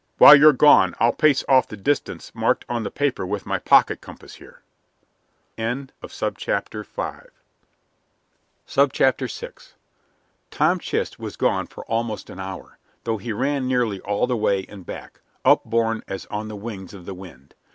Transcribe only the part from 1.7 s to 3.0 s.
distance marked on the